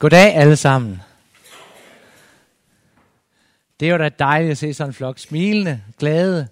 [0.00, 1.00] Goddag alle sammen.
[3.80, 6.48] Det er jo da dejligt at se sådan en flok smilende, glade,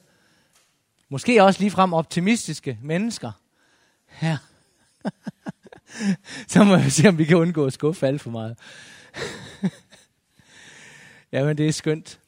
[1.08, 3.32] måske også ligefrem optimistiske mennesker
[4.06, 4.36] her.
[6.52, 8.58] Så må vi se, om vi kan undgå at skuffe alt for meget.
[11.32, 12.20] Jamen, det er skønt.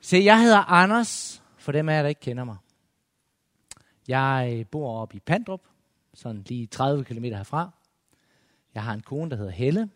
[0.00, 2.56] Se, jeg hedder Anders, for dem af jer, der ikke kender mig.
[4.08, 5.60] Jeg bor oppe i Pandrup,
[6.14, 7.70] sådan lige 30 km herfra.
[8.74, 9.90] Jeg har en kone, der hedder Helle,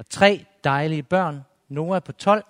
[0.00, 1.40] og tre dejlige børn.
[1.68, 2.44] Noah på 12,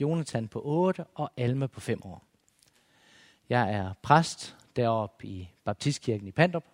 [0.00, 2.24] Jonathan på 8 og Alma på 5 år.
[3.48, 6.64] Jeg er præst deroppe i Baptistkirken i Pandrup,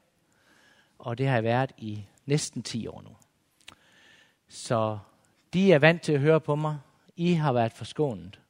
[0.99, 3.17] og det har jeg været i næsten 10 år nu.
[4.49, 4.99] Så
[5.53, 6.79] de er vant til at høre på mig.
[7.17, 8.41] I har været forskånet.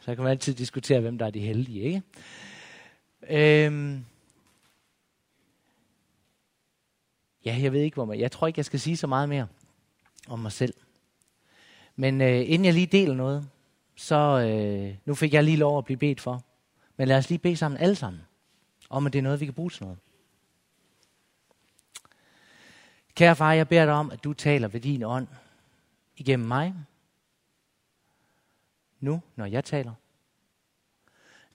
[0.00, 2.02] Så kan man altid diskutere, hvem der er de heldige, ikke?
[3.66, 4.04] Øhm,
[7.44, 8.20] Ja, jeg ved ikke, hvor man...
[8.20, 9.46] Jeg tror ikke, jeg skal sige så meget mere
[10.28, 10.74] om mig selv.
[11.96, 13.48] Men øh, inden jeg lige deler noget,
[13.96, 16.44] så øh, nu fik jeg lige lov at blive bedt for.
[16.96, 18.22] Men lad os lige bede sammen alle sammen,
[18.90, 19.98] om at det er noget, vi kan bruge til noget.
[23.14, 25.28] Kære far, jeg beder dig om, at du taler ved din ånd
[26.16, 26.74] igennem mig.
[29.00, 29.92] Nu, når jeg taler.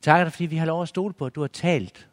[0.02, 2.10] Tak dig, fordi vi har lov at stole på, at du har talt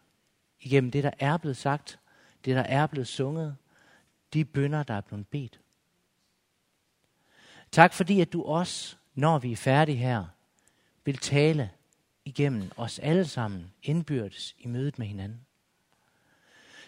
[0.61, 1.99] igennem det, der er blevet sagt,
[2.45, 3.57] det, der er blevet sunget,
[4.35, 5.61] de bønder, der er blevet bedt.
[7.73, 10.25] Tak fordi, at du også, når vi er færdige her,
[11.05, 11.71] vil tale
[12.25, 15.47] igennem os alle sammen indbyrdes i mødet med hinanden.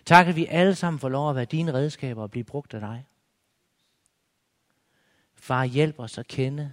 [0.05, 2.80] Tak, at vi alle sammen får lov at være dine redskaber og blive brugt af
[2.80, 3.06] dig.
[5.34, 6.72] Far, hjælp os at kende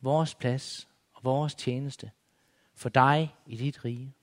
[0.00, 2.10] vores plads og vores tjeneste
[2.74, 4.14] for dig i dit rige.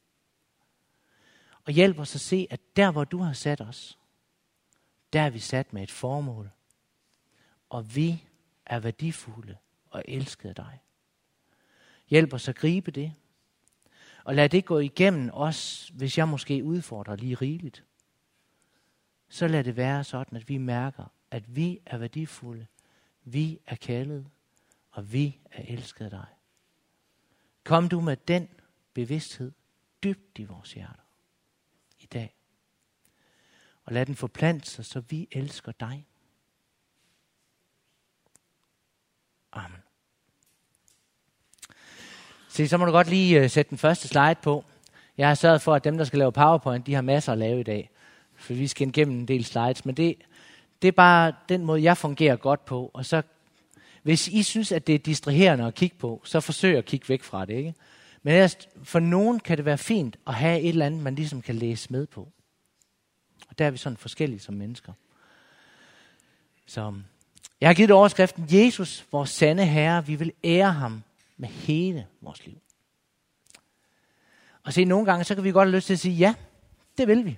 [1.65, 3.97] Og hjælp os at se, at der, hvor du har sat os,
[5.15, 6.51] der er vi sat med et formål.
[7.69, 8.23] Og vi
[8.65, 9.57] er værdifulde
[9.89, 10.79] og elskede af dig.
[12.07, 13.13] Hjælp os at gribe det.
[14.23, 17.83] Og lad det gå igennem os, hvis jeg måske udfordrer lige rigeligt.
[19.29, 22.67] Så lad det være sådan, at vi mærker, at vi er værdifulde,
[23.23, 24.27] vi er kaldet,
[24.91, 26.27] og vi er elsket af dig.
[27.63, 28.49] Kom du med den
[28.93, 29.51] bevidsthed
[30.03, 31.04] dybt i vores hjerter.
[33.85, 36.05] Og lad den forplante sig, så vi elsker dig.
[39.53, 39.77] Amen.
[42.49, 44.65] Se, så må du godt lige uh, sætte den første slide på.
[45.17, 47.59] Jeg har sørget for, at dem, der skal lave PowerPoint, de har masser at lave
[47.59, 47.89] i dag.
[48.35, 49.85] For vi skal igennem en del slides.
[49.85, 50.15] Men det,
[50.81, 52.91] det er bare den måde, jeg fungerer godt på.
[52.93, 53.21] Og så,
[54.03, 57.23] hvis I synes, at det er distraherende at kigge på, så forsøg at kigge væk
[57.23, 57.53] fra det.
[57.53, 57.73] Ikke?
[58.23, 61.41] Men ellers, for nogen kan det være fint at have et eller andet, man ligesom
[61.41, 62.31] kan læse med på.
[63.55, 64.93] Og der er vi sådan forskellige som mennesker.
[66.65, 67.03] Så øhm,
[67.61, 71.03] jeg har givet overskriften, Jesus, vores sande Herre, vi vil ære ham
[71.37, 72.57] med hele vores liv.
[74.63, 76.35] Og se, nogle gange, så kan vi godt have lyst til at sige, ja,
[76.97, 77.37] det vil vi.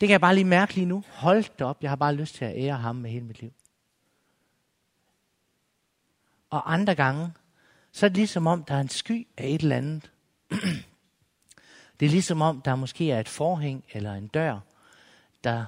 [0.00, 1.04] Det kan jeg bare lige mærke lige nu.
[1.08, 3.52] Hold da op, jeg har bare lyst til at ære ham med hele mit liv.
[6.50, 7.32] Og andre gange,
[7.92, 10.10] så er det ligesom om, der er en sky af et eller andet.
[12.00, 14.60] Det er ligesom om, der måske er et forhæng eller en dør,
[15.44, 15.64] der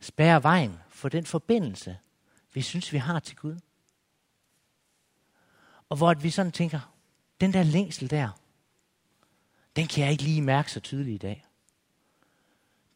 [0.00, 1.98] spærrer vejen for den forbindelse,
[2.54, 3.56] vi synes, vi har til Gud.
[5.88, 6.94] Og hvor vi sådan tænker,
[7.40, 8.28] den der længsel der,
[9.76, 11.46] den kan jeg ikke lige mærke så tydeligt i dag.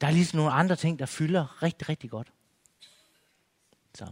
[0.01, 2.33] Der er ligesom nogle andre ting, der fylder rigtig, rigtig godt.
[3.95, 4.07] Så.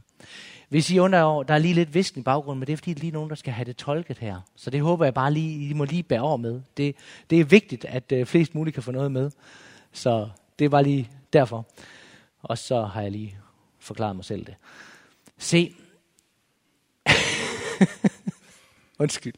[0.68, 2.94] Hvis I undrer over, der er lige lidt visken i baggrunden, men det er fordi,
[2.94, 4.40] lige nogen, der skal have det tolket her.
[4.56, 6.62] Så det håber jeg bare lige, I må lige bære over med.
[6.76, 6.96] Det,
[7.30, 9.30] det er vigtigt, at øh, flest muligt kan få noget med.
[9.92, 11.66] Så det er bare lige derfor.
[12.42, 13.38] Og så har jeg lige
[13.78, 14.54] forklaret mig selv det.
[15.38, 15.74] Se.
[18.98, 19.34] Undskyld.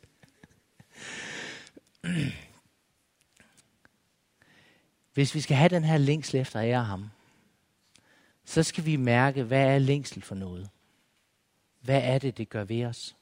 [5.14, 7.10] Hvis vi skal have den her længsel efter at ære ham,
[8.44, 10.70] så skal vi mærke, hvad er længsel for noget?
[11.80, 13.16] Hvad er det, det gør ved os?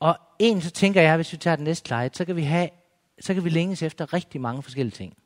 [0.00, 2.70] Og en, så tænker jeg, hvis vi tager den næste slide, så kan vi, have,
[3.20, 5.16] så kan vi længes efter rigtig mange forskellige ting.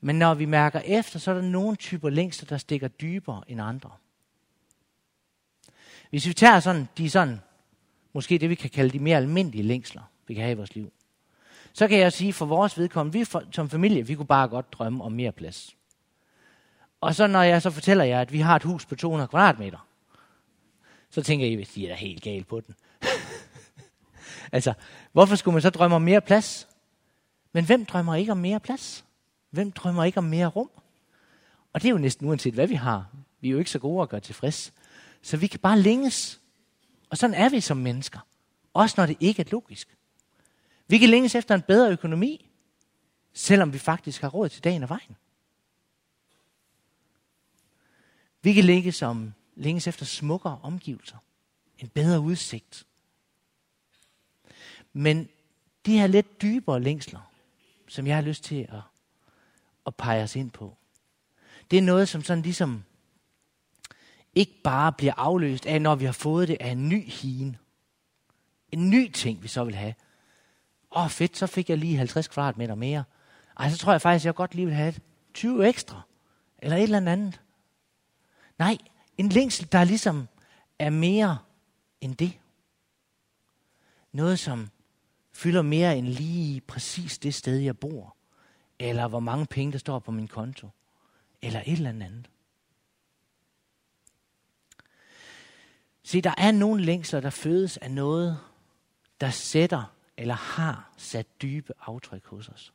[0.00, 3.60] Men når vi mærker efter, så er der nogle typer længsler, der stikker dybere end
[3.60, 3.90] andre.
[6.10, 7.40] Hvis vi tager sådan, de sådan,
[8.12, 10.92] måske det vi kan kalde de mere almindelige længsler, vi kan have i vores liv,
[11.72, 14.72] så kan jeg sige for vores vedkommende, vi for, som familie, vi kunne bare godt
[14.72, 15.76] drømme om mere plads.
[17.02, 19.86] Og så når jeg så fortæller jer, at vi har et hus på 200 kvadratmeter,
[21.10, 22.74] så tænker I, at de er da helt galt på den.
[24.52, 24.72] altså,
[25.12, 26.68] hvorfor skulle man så drømme om mere plads?
[27.52, 29.04] Men hvem drømmer ikke om mere plads?
[29.50, 30.70] Hvem drømmer ikke om mere rum?
[31.72, 33.06] Og det er jo næsten uanset, hvad vi har.
[33.40, 34.72] Vi er jo ikke så gode at gøre tilfreds.
[35.22, 36.40] Så vi kan bare længes.
[37.10, 38.18] Og sådan er vi som mennesker.
[38.74, 39.96] Også når det ikke er logisk.
[40.88, 42.50] Vi kan længes efter en bedre økonomi,
[43.34, 45.16] selvom vi faktisk har råd til dagen og vejen.
[48.42, 51.16] Vi kan længes, om, længes efter smukkere omgivelser,
[51.78, 52.86] en bedre udsigt.
[54.92, 55.28] Men
[55.86, 57.32] de her lidt dybere længsler,
[57.88, 58.80] som jeg har lyst til at,
[59.86, 60.76] at pege os ind på,
[61.70, 62.84] det er noget, som sådan ligesom
[64.34, 67.56] ikke bare bliver afløst af, når vi har fået det af en ny hien.
[68.72, 69.94] En ny ting, vi så vil have.
[70.96, 73.04] Åh, fedt, så fik jeg lige 50 kvadratmeter mere.
[73.58, 74.94] Ej, så tror jeg faktisk, jeg godt lige vil have
[75.34, 76.00] 20 ekstra.
[76.58, 77.40] Eller et eller andet.
[78.62, 78.78] Nej,
[79.18, 80.28] en længsel, der ligesom
[80.78, 81.38] er mere
[82.00, 82.38] end det.
[84.12, 84.70] Noget, som
[85.32, 88.16] fylder mere end lige præcis det sted, jeg bor.
[88.78, 90.68] Eller hvor mange penge, der står på min konto.
[91.42, 92.30] Eller et eller andet.
[96.02, 98.38] Se, der er nogle længsler, der fødes af noget,
[99.20, 102.72] der sætter eller har sat dybe aftryk hos os.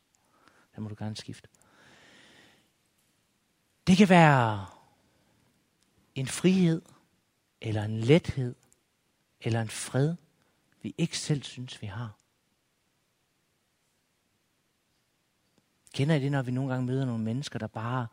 [0.74, 1.48] Der må du gerne skifte.
[3.86, 4.77] Det kan være
[6.20, 6.82] en frihed,
[7.60, 8.54] eller en lethed,
[9.40, 10.14] eller en fred,
[10.82, 12.18] vi ikke selv synes, vi har.
[15.94, 18.06] Kender I det, når vi nogle gange møder nogle mennesker, der bare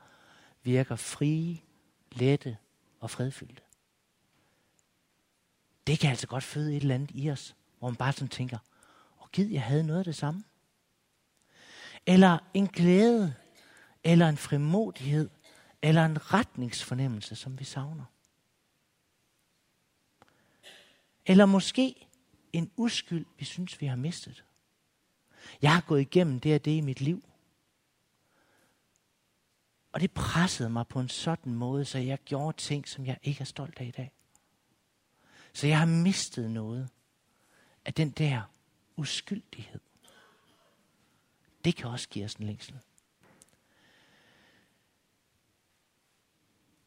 [0.64, 1.62] virker frie,
[2.12, 2.58] lette
[3.00, 3.62] og fredfyldte?
[5.88, 8.58] Det kan altså godt føde et eller andet i os, hvor man bare sådan tænker,
[9.18, 10.44] og gid jeg havde noget af det samme.
[12.06, 13.36] Eller en glæde,
[14.04, 15.30] eller en frimodighed,
[15.86, 18.06] eller en retningsfornemmelse, som vi savner.
[21.26, 22.08] Eller måske
[22.54, 24.44] en uskyld, vi synes, vi har mistet.
[25.62, 27.24] Jeg har gået igennem det og det i mit liv.
[29.92, 33.42] Og det pressede mig på en sådan måde, så jeg gjorde ting, som jeg ikke
[33.42, 34.12] er stolt af i dag.
[35.54, 36.90] Så jeg har mistet noget
[37.86, 38.42] af den der
[38.96, 39.82] uskyldighed.
[41.66, 42.80] Det kan også give os en længsel.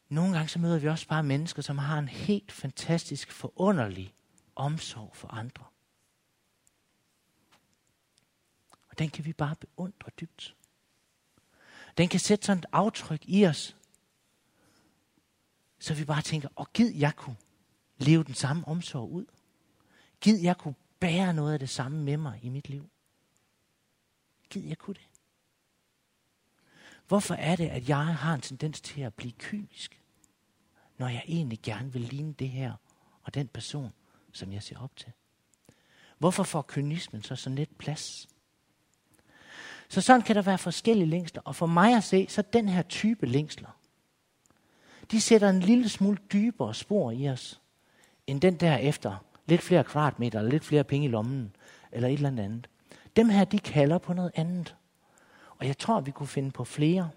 [0.08, 4.14] Nogle gange så møder vi også bare mennesker, som har en helt fantastisk, forunderlig
[4.56, 5.64] omsorg for andre.
[8.88, 10.56] Og den kan vi bare beundre dybt.
[11.98, 13.76] Den kan sætte sådan et aftryk i os,
[15.78, 17.36] så vi bare tænker, og gid jeg kunne
[17.98, 19.26] leve den samme omsorg ud.
[20.20, 22.90] Gid jeg kunne bære noget af det samme med mig i mit liv.
[24.50, 25.07] Gid jeg kunne det.
[27.08, 30.00] Hvorfor er det, at jeg har en tendens til at blive kynisk,
[30.98, 32.72] når jeg egentlig gerne vil ligne det her
[33.22, 33.92] og den person,
[34.32, 35.12] som jeg ser op til?
[36.18, 38.28] Hvorfor får kynismen så sådan lidt plads?
[39.88, 42.82] Så sådan kan der være forskellige længsler, og for mig at se, så den her
[42.82, 43.78] type længsler,
[45.10, 47.60] de sætter en lille smule dybere spor i os,
[48.26, 51.56] end den der efter lidt flere kvadratmeter, eller lidt flere penge i lommen,
[51.92, 52.68] eller et eller andet.
[53.16, 54.76] Dem her, de kalder på noget andet.
[55.58, 57.10] Og jeg tror, vi kunne finde på flere.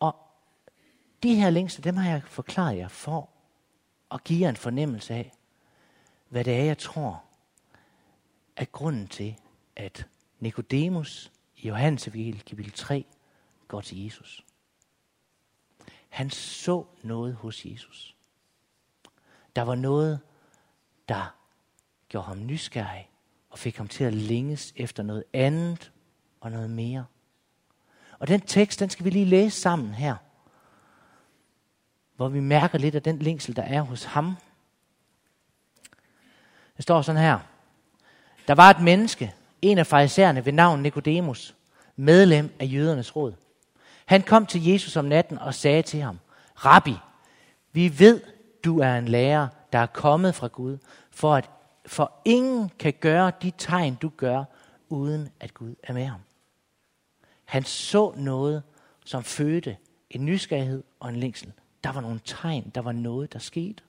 [0.00, 0.16] Og
[1.22, 3.30] de her længste, dem har jeg forklaret jer for
[4.10, 5.32] at give jer en fornemmelse af,
[6.28, 7.24] hvad det er, jeg tror,
[8.56, 9.36] er grunden til,
[9.76, 10.06] at
[10.40, 12.04] Nikodemus i Johannes
[12.46, 13.04] kapitel 3
[13.68, 14.44] går til Jesus.
[16.08, 18.16] Han så noget hos Jesus.
[19.56, 20.20] Der var noget,
[21.08, 21.36] der
[22.08, 23.10] gjorde ham nysgerrig
[23.50, 25.92] og fik ham til at længes efter noget andet
[26.40, 27.04] og noget mere.
[28.18, 30.16] Og den tekst, den skal vi lige læse sammen her.
[32.16, 34.36] Hvor vi mærker lidt af den længsel, der er hos ham.
[36.76, 37.38] Det står sådan her.
[38.48, 41.54] Der var et menneske, en af farisæerne ved navn Nikodemus,
[41.96, 43.34] medlem af jødernes råd.
[44.06, 46.18] Han kom til Jesus om natten og sagde til ham,
[46.56, 46.96] Rabbi,
[47.72, 48.20] vi ved,
[48.64, 50.78] du er en lærer, der er kommet fra Gud,
[51.10, 51.50] for at
[51.86, 54.44] for ingen kan gøre de tegn, du gør,
[54.88, 56.20] uden at Gud er med ham.
[57.50, 58.62] Han så noget,
[59.04, 59.76] som fødte
[60.10, 61.52] en nysgerrighed og en længsel.
[61.84, 63.82] Der var nogle tegn, der var noget, der skete.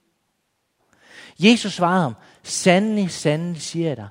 [1.38, 4.08] Jesus svarede ham, sandelig, sandelig siger jeg dig,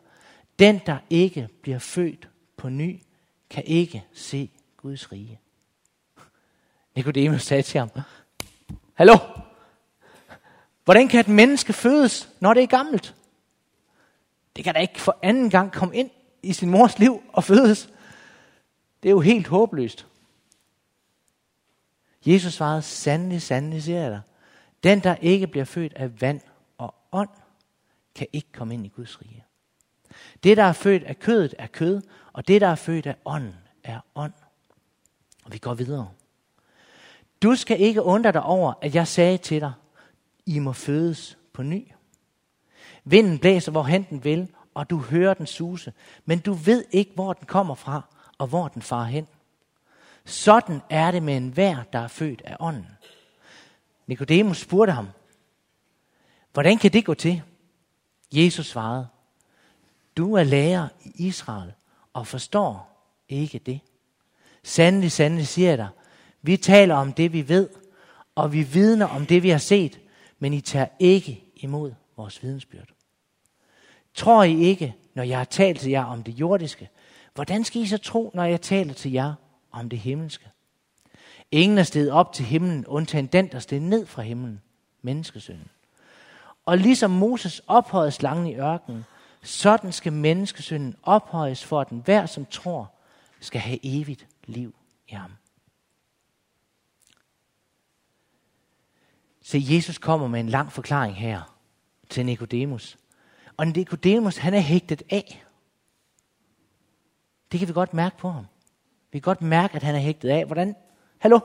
[0.60, 3.02] den, der ikke bliver født på ny,
[3.50, 5.40] kan ikke se Guds rige.
[6.96, 7.90] Nikodemus sagde til ham,
[8.94, 9.18] Hallo,
[10.84, 13.16] hvordan kan et menneske fødes, når det er gammelt?
[14.56, 16.10] Det kan da ikke for anden gang komme ind
[16.44, 17.90] i sin mors liv og fødes.
[19.04, 20.08] Det er jo helt håbløst.
[22.26, 24.22] Jesus svarede, sandelig, sandelig siger jeg dig.
[24.84, 26.42] Den, der ikke bliver født af vand
[26.78, 27.30] og ånd,
[28.16, 29.46] kan ikke komme ind i Guds rige.
[30.44, 32.02] Det, der er født af kødet, er kød,
[32.34, 34.34] og det, der er født af ånden, er ånd.
[35.46, 36.10] Og vi går videre.
[37.42, 39.74] Du skal ikke undre dig over, at jeg sagde til dig,
[40.46, 41.92] I må fødes på ny.
[43.04, 45.94] Vinden blæser, hvor han den vil, og du hører den suse,
[46.26, 48.02] men du ved ikke, hvor den kommer fra,
[48.42, 49.28] og hvor den far hen.
[50.26, 52.88] Sådan er det med enhver, der er født af ånden.
[54.08, 55.08] Nikodemus spurgte ham,
[56.54, 57.42] hvordan kan det gå til?
[58.34, 59.08] Jesus svarede,
[60.18, 61.74] du er lærer i Israel
[62.14, 63.80] og forstår ikke det.
[64.64, 65.90] Sandelig, sandelig siger jeg dig,
[66.42, 67.70] vi taler om det, vi ved,
[68.36, 70.00] og vi vidner om det, vi har set,
[70.40, 72.88] men I tager ikke imod vores vidensbyrd.
[74.14, 76.90] Tror I ikke, når jeg har talt til jer om det jordiske,
[77.36, 79.34] hvordan skal I så tro, når jeg taler til jer
[79.72, 80.50] om det himmelske?
[81.52, 84.62] Ingen er steget op til himlen, undtagen den, der steg ned fra himlen,
[85.02, 85.68] menneskesønnen.
[86.66, 89.06] Og ligesom Moses ophøjede slangen i ørkenen,
[89.44, 92.92] sådan skal menneskesønnen ophøjes for, at den hver, som tror,
[93.40, 94.76] skal have evigt liv
[95.08, 95.32] i ham.
[99.42, 101.58] Så Jesus kommer med en lang forklaring her
[102.10, 102.98] til Nikodemus.
[103.58, 105.44] Og Nikodemus, han er hægtet af.
[107.52, 108.46] Det kan vi godt mærke på ham.
[109.12, 110.46] Vi kan godt mærke, at han er hægtet af.
[110.46, 110.76] Hvordan,
[111.18, 111.40] hallo,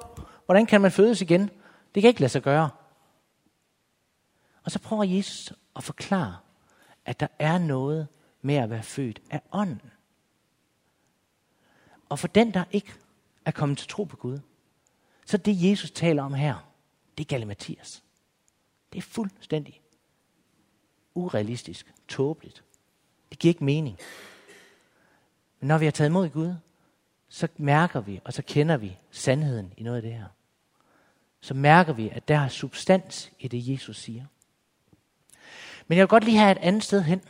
[0.45, 1.51] hvordan kan man fødes igen?
[1.95, 2.71] Det kan ikke lade sig gøre.
[4.65, 6.37] Og så prøver Jesus at forklare,
[7.05, 8.09] at der er noget
[8.43, 9.91] med at være født af ånden.
[12.09, 12.95] Og for den, der ikke
[13.45, 14.39] er kommet til tro på Gud,
[15.27, 16.73] så det Jesus taler om her,
[17.19, 18.03] det er Mathias.
[18.93, 19.81] Det er fuldstændig
[21.15, 22.65] urealistisk, tåbeligt.
[23.31, 23.99] Det giver ikke mening.
[25.61, 26.55] Men når vi har taget imod Gud,
[27.29, 30.27] så mærker vi, og så kender vi sandheden i noget af det her.
[31.41, 34.25] Så mærker vi, at der er substans i det, Jesus siger.
[35.87, 37.23] Men jeg vil godt lige have et andet sted hen.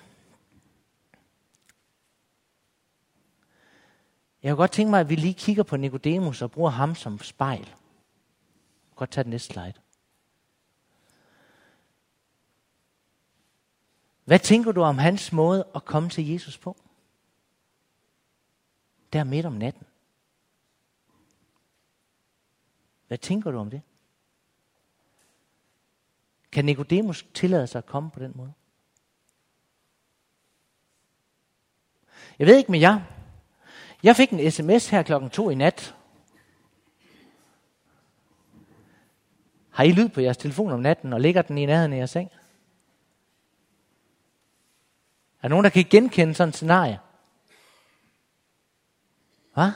[4.42, 7.18] Jeg vil godt tænke mig, at vi lige kigger på Nikodemus og bruger ham som
[7.18, 7.58] spejl.
[7.58, 7.66] Jeg
[8.90, 9.72] kan godt tage den næste slide.
[14.24, 16.76] Hvad tænker du om hans måde at komme til Jesus på?
[19.16, 19.86] Der midt om natten.
[23.06, 23.82] Hvad tænker du om det?
[26.52, 28.52] Kan Nikodemus tillade sig at komme på den måde?
[32.38, 33.00] Jeg ved ikke med jer.
[34.02, 35.94] Jeg fik en sms her klokken to i nat.
[39.70, 42.10] Har I lyd på jeres telefon om natten, og ligger den i nærheden af jeres
[42.10, 42.30] seng?
[45.38, 46.98] Er der nogen, der kan genkende sådan et scenarie?
[49.56, 49.70] Hvad?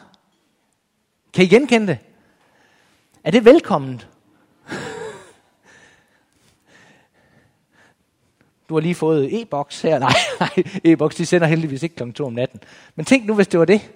[1.32, 1.99] Kan I genkende det?
[3.25, 4.08] Er det velkomment?
[8.68, 9.99] Du har lige fået e-boks her.
[9.99, 12.12] Nej, nej e-boks de sender heldigvis ikke kl.
[12.12, 12.60] 2 om natten.
[12.94, 13.90] Men tænk nu, hvis det var det.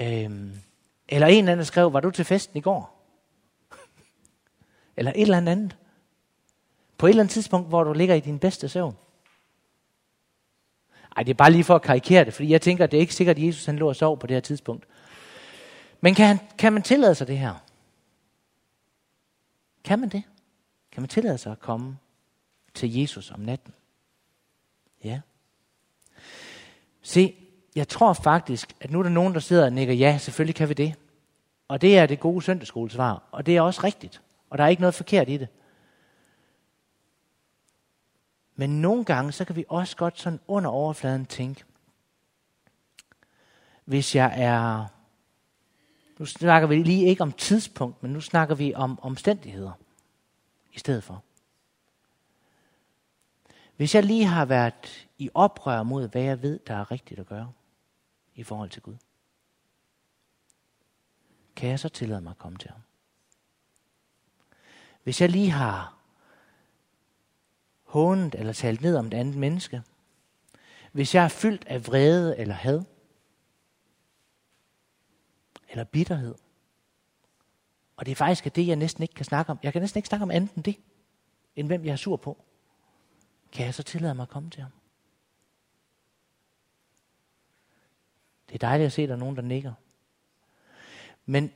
[0.00, 0.52] Øhm,
[1.08, 2.92] eller en eller anden skrev, var du til festen i går?
[4.96, 5.76] eller et eller andet.
[6.98, 8.96] På et eller andet tidspunkt, hvor du ligger i din bedste søvn.
[11.16, 13.00] Ej, det er bare lige for at karikere det, fordi jeg tænker, at det er
[13.00, 14.86] ikke sikkert, at Jesus han lå og sov på det her tidspunkt.
[16.00, 17.54] Men kan, han, kan man tillade sig det her?
[19.84, 20.22] Kan man det?
[20.92, 21.98] Kan man tillade sig at komme
[22.74, 23.74] til Jesus om natten?
[25.04, 25.20] Ja.
[27.02, 27.34] Se,
[27.74, 30.68] jeg tror faktisk, at nu er der nogen, der sidder og nikker, ja, selvfølgelig kan
[30.68, 30.94] vi det.
[31.68, 34.22] Og det er det gode søndagsskolesvar, og det er også rigtigt.
[34.50, 35.48] Og der er ikke noget forkert i det.
[38.56, 41.64] Men nogle gange, så kan vi også godt sådan under overfladen tænke,
[43.84, 44.86] hvis jeg er,
[46.18, 49.72] nu snakker vi lige ikke om tidspunkt, men nu snakker vi om omstændigheder
[50.72, 51.22] i stedet for.
[53.76, 57.26] Hvis jeg lige har været i oprør mod, hvad jeg ved, der er rigtigt at
[57.26, 57.52] gøre
[58.34, 58.96] i forhold til Gud,
[61.56, 62.80] kan jeg så tillade mig at komme til ham?
[65.02, 65.95] Hvis jeg lige har
[67.86, 69.82] hånet eller talt ned om et andet menneske,
[70.92, 72.82] hvis jeg er fyldt af vrede eller had,
[75.68, 76.34] eller bitterhed,
[77.96, 79.58] og det er faktisk det, jeg næsten ikke kan snakke om.
[79.62, 80.76] Jeg kan næsten ikke snakke om andet end det,
[81.56, 82.44] end hvem jeg er sur på.
[83.52, 84.72] Kan jeg så tillade mig at komme til ham?
[88.48, 89.72] Det er dejligt at se, at der er nogen, der nikker.
[91.26, 91.52] Men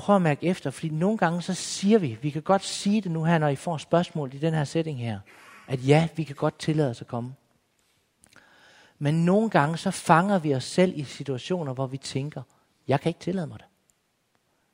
[0.00, 3.10] prøv at mærke efter, fordi nogle gange så siger vi, vi kan godt sige det
[3.10, 5.20] nu her, når I får spørgsmål i den her setting her,
[5.68, 7.34] at ja, vi kan godt tillade os at komme.
[8.98, 12.42] Men nogle gange så fanger vi os selv i situationer, hvor vi tænker,
[12.88, 13.66] jeg kan ikke tillade mig det.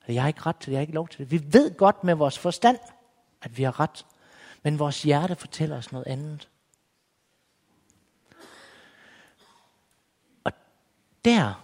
[0.01, 1.31] Eller jeg har ikke ret til det, jeg har ikke lov til det.
[1.31, 2.77] Vi ved godt med vores forstand,
[3.41, 4.05] at vi har ret.
[4.63, 6.49] Men vores hjerte fortæller os noget andet.
[10.43, 10.51] Og
[11.25, 11.63] der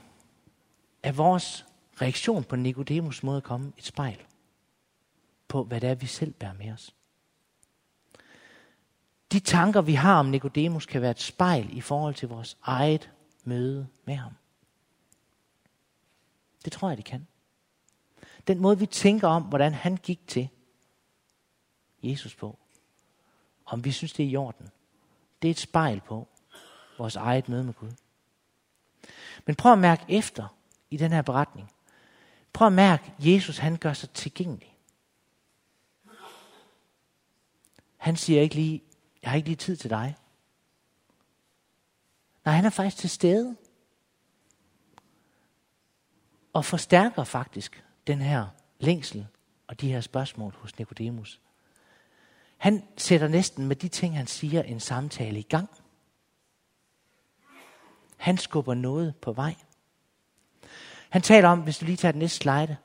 [1.03, 1.65] er vores
[2.01, 4.25] reaktion på Nikodemus måde at komme et spejl
[5.47, 6.95] på, hvad det er, vi selv bærer med os.
[9.31, 13.12] De tanker, vi har om Nikodemus, kan være et spejl i forhold til vores eget
[13.43, 14.33] møde med ham.
[16.65, 17.27] Det tror jeg, det kan.
[18.47, 20.50] Den måde, vi tænker om, hvordan han gik til
[22.03, 22.59] Jesus på,
[23.65, 24.69] om vi synes, det er i orden,
[25.41, 26.27] det er et spejl på
[26.97, 27.91] vores eget møde med Gud.
[29.45, 30.47] Men prøv at mærke efter
[30.89, 31.71] i den her beretning.
[32.53, 34.77] Prøv at mærke, Jesus han gør sig tilgængelig.
[37.98, 38.83] Han siger ikke lige,
[39.22, 40.17] jeg har ikke lige tid til dig.
[42.45, 43.55] Nej, han er faktisk til stede.
[46.53, 48.48] Og forstærker faktisk den her
[48.79, 49.27] længsel
[49.67, 51.41] og de her spørgsmål hos Nikodemus.
[52.57, 55.69] Han sætter næsten med de ting, han siger, en samtale i gang.
[58.17, 59.55] Han skubber noget på vej.
[61.13, 62.77] Han taler om, hvis du lige tager den næste slide,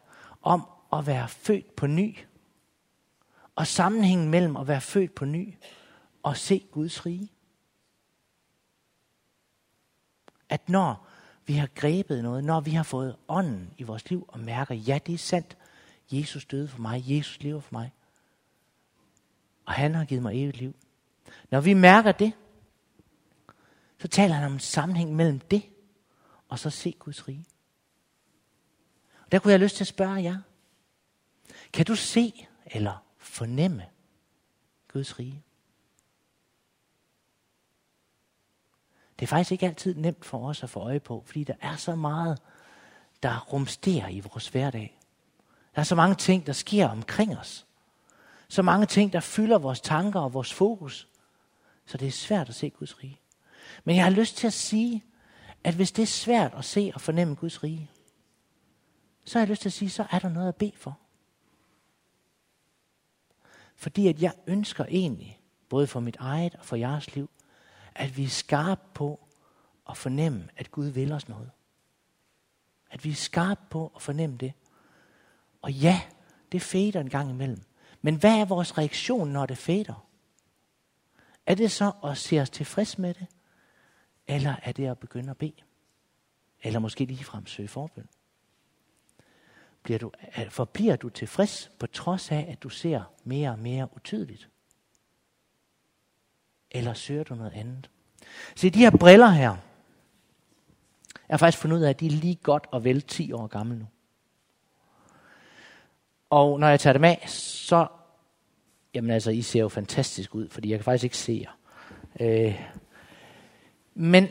[0.42, 2.18] om at være født på ny.
[3.54, 5.54] Og sammenhængen mellem at være født på ny
[6.22, 7.32] og se Guds rige.
[10.48, 11.06] At når
[11.46, 14.98] vi har grebet noget, når vi har fået ånden i vores liv og mærker, ja,
[15.06, 15.56] det er sandt,
[16.10, 17.92] Jesus døde for mig, Jesus lever for mig,
[19.66, 20.74] og han har givet mig evigt liv.
[21.50, 22.32] Når vi mærker det,
[23.98, 25.62] så taler han om en sammenhæng mellem det
[26.48, 27.47] og så se Guds rige.
[29.28, 30.38] Og der kunne jeg have lyst til at spørge jer.
[31.72, 33.86] Kan du se eller fornemme
[34.92, 35.42] Guds rige?
[39.18, 41.76] Det er faktisk ikke altid nemt for os at få øje på, fordi der er
[41.76, 42.38] så meget,
[43.22, 44.98] der rumsterer i vores hverdag.
[45.74, 47.66] Der er så mange ting, der sker omkring os.
[48.48, 51.08] Så mange ting, der fylder vores tanker og vores fokus.
[51.86, 53.20] Så det er svært at se Guds rige.
[53.84, 55.04] Men jeg har lyst til at sige,
[55.64, 57.90] at hvis det er svært at se og fornemme Guds rige,
[59.28, 60.98] så har jeg lyst til at sige, så er der noget at bede for.
[63.76, 67.30] Fordi at jeg ønsker egentlig, både for mit eget og for jeres liv,
[67.94, 69.20] at vi er skarpe på
[69.88, 71.50] at fornemme, at Gud vil os noget.
[72.90, 74.52] At vi er skarpe på at fornemme det.
[75.62, 76.00] Og ja,
[76.52, 77.62] det fader en gang imellem.
[78.02, 80.06] Men hvad er vores reaktion, når det fader?
[81.46, 83.26] Er det så at se os tilfreds med det?
[84.26, 85.62] Eller er det at begynde at bede?
[86.62, 88.08] Eller måske ligefrem søge forbøn?
[89.88, 90.12] Bliver du,
[90.50, 94.48] forbliver du tilfreds på trods af, at du ser mere og mere utydeligt?
[96.70, 97.90] Eller søger du noget andet?
[98.56, 99.56] Se, de her briller her,
[101.14, 103.46] jeg har faktisk fundet ud af, at de er lige godt og vel 10 år
[103.46, 103.86] gamle nu.
[106.30, 107.86] Og når jeg tager dem af, så,
[108.94, 111.58] jamen altså, I ser jo fantastisk ud, fordi jeg kan faktisk ikke se jer.
[112.20, 112.68] Øh,
[113.94, 114.28] men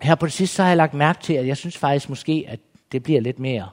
[0.00, 2.44] her på det sidste, så har jeg lagt mærke til, at jeg synes faktisk måske,
[2.48, 2.60] at
[2.94, 3.70] det bliver lidt mere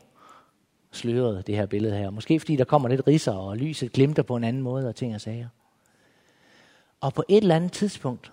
[0.92, 2.10] sløret, det her billede her.
[2.10, 5.16] Måske fordi der kommer lidt riser, og lyset glimter på en anden måde, og ting
[5.16, 5.48] og sager.
[7.02, 8.32] Og på et eller andet tidspunkt,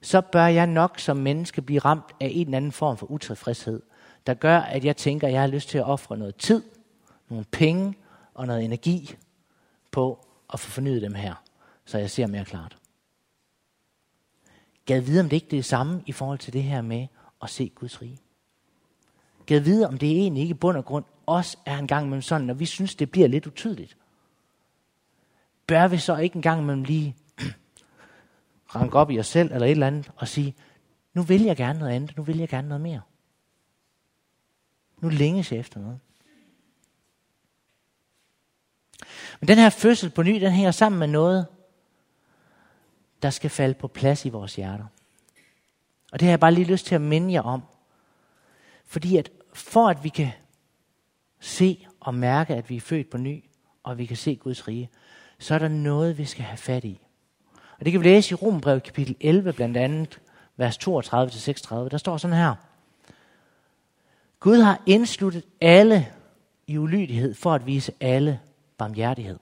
[0.00, 3.82] så bør jeg nok som menneske blive ramt af en eller anden form for utilfredshed,
[4.26, 6.62] der gør, at jeg tænker, at jeg har lyst til at ofre noget tid,
[7.28, 7.94] nogle penge
[8.34, 9.14] og noget energi
[9.90, 11.34] på at få fornyet dem her,
[11.84, 12.76] så jeg ser mere klart.
[14.86, 17.06] Gad vide, om det ikke er det samme i forhold til det her med
[17.42, 18.18] at se Guds rige.
[19.46, 22.22] Gad vide, om det egentlig ikke i bund og grund også er en gang imellem
[22.22, 23.96] sådan, når vi synes, det bliver lidt utydeligt.
[25.66, 27.16] Bør vi så ikke en gang imellem lige
[28.74, 30.54] ranke op i os selv eller et eller andet og sige,
[31.14, 33.00] nu vil jeg gerne noget andet, nu vil jeg gerne noget mere.
[35.00, 36.00] Nu længes jeg efter noget.
[39.40, 41.46] Men den her fødsel på ny, den hænger sammen med noget,
[43.22, 44.86] der skal falde på plads i vores hjerter.
[46.12, 47.62] Og det har jeg bare lige lyst til at minde jer om.
[48.86, 50.30] Fordi at for at vi kan
[51.40, 53.44] se og mærke, at vi er født på ny,
[53.82, 54.90] og vi kan se Guds rige,
[55.38, 57.00] så er der noget, vi skal have fat i.
[57.78, 60.20] Og det kan vi læse i Rombrevet kapitel 11, blandt andet
[60.56, 61.74] vers 32-36.
[61.74, 62.54] Der står sådan her.
[64.40, 66.08] Gud har indsluttet alle
[66.66, 68.40] i ulydighed for at vise alle
[68.78, 69.38] barmhjertighed.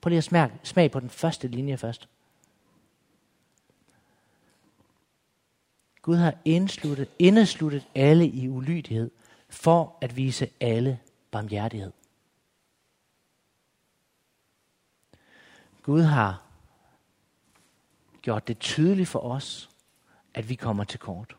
[0.00, 2.08] Prøv lige at smag, smag på den første linje først.
[6.04, 9.10] Gud har indsluttet, indesluttet alle i ulydighed
[9.48, 11.92] for at vise alle barmhjertighed.
[15.82, 16.42] Gud har
[18.22, 19.70] gjort det tydeligt for os,
[20.34, 21.36] at vi kommer til kort.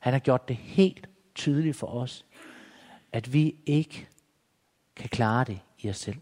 [0.00, 2.24] Han har gjort det helt tydeligt for os,
[3.12, 4.08] at vi ikke
[4.96, 6.18] kan klare det i os selv.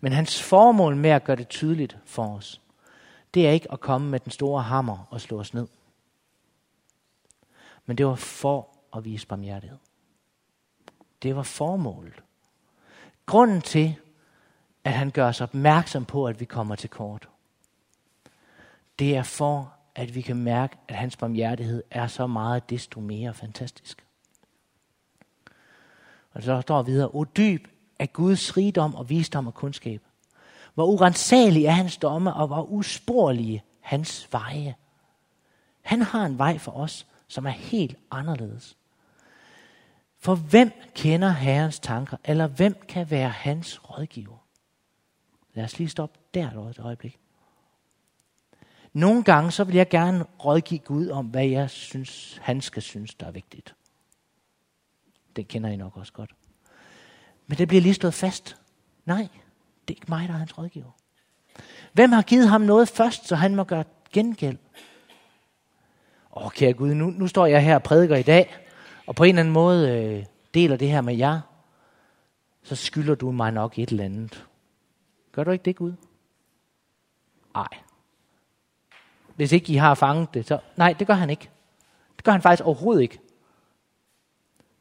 [0.00, 2.60] Men hans formål med at gøre det tydeligt for os,
[3.34, 5.66] det er ikke at komme med den store hammer og slå os ned.
[7.86, 9.78] Men det var for at vise barmhjertighed.
[11.22, 12.22] Det var formålet.
[13.26, 13.96] Grunden til,
[14.84, 17.28] at han gør os opmærksom på, at vi kommer til kort,
[18.98, 23.34] det er for, at vi kan mærke, at hans barmhjertighed er så meget desto mere
[23.34, 24.06] fantastisk.
[26.32, 30.02] Og så står videre, o dyb af Guds rigdom og visdom og kundskab.
[30.80, 34.74] Hvor urensagelig er hans domme, og hvor usporlige hans veje.
[35.80, 38.76] Han har en vej for os, som er helt anderledes.
[40.18, 44.46] For hvem kender Herrens tanker, eller hvem kan være hans rådgiver?
[45.54, 47.18] Lad os lige stoppe der et øjeblik.
[48.92, 53.14] Nogle gange så vil jeg gerne rådgive Gud om, hvad jeg synes, han skal synes,
[53.14, 53.74] der er vigtigt.
[55.36, 56.34] Det kender I nok også godt.
[57.46, 58.56] Men det bliver lige slået fast.
[59.04, 59.28] Nej,
[59.88, 60.90] det er ikke mig, der er hans rådgiver.
[61.92, 64.58] Hvem har givet ham noget først, så han må gøre gengæld?
[66.36, 68.56] Åh, oh, kære Gud, nu, nu står jeg her og prædiker i dag,
[69.06, 71.40] og på en eller anden måde øh, deler det her med jer,
[72.62, 74.46] så skylder du mig nok et eller andet.
[75.32, 75.92] Gør du ikke det, Gud?
[77.54, 77.68] Nej.
[79.36, 80.58] Hvis ikke I har fanget det, så...
[80.76, 81.50] Nej, det gør han ikke.
[82.16, 83.18] Det gør han faktisk overhovedet ikke.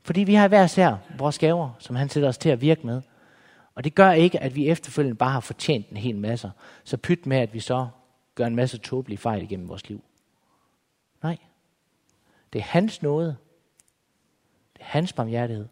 [0.03, 3.01] Fordi vi har hver sær vores gaver, som han sætter os til at virke med.
[3.75, 6.51] Og det gør ikke, at vi efterfølgende bare har fortjent en hel masse.
[6.83, 7.87] Så pyt med, at vi så
[8.35, 10.03] gør en masse tåbelige fejl igennem vores liv.
[11.23, 11.37] Nej.
[12.53, 13.37] Det er hans nåde.
[14.73, 15.67] Det er hans barmhjertighed.